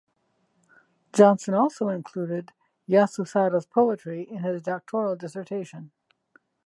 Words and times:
Johnson 1.13 1.53
also 1.53 1.89
included 1.89 2.53
Yasusada's 2.89 3.67
poetry 3.67 4.23
in 4.27 4.39
his 4.39 4.63
doctoral 4.63 5.15
dissertation. 5.15 5.91